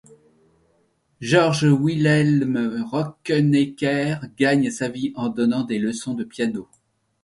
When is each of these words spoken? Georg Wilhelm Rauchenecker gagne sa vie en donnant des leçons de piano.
Georg 1.21 1.61
Wilhelm 1.61 2.81
Rauchenecker 2.89 4.29
gagne 4.35 4.71
sa 4.71 4.89
vie 4.89 5.13
en 5.15 5.29
donnant 5.29 5.63
des 5.63 5.77
leçons 5.77 6.15
de 6.15 6.23
piano. 6.23 6.67